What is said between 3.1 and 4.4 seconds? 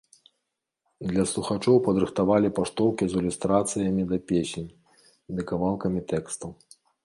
з ілюстрацыямі да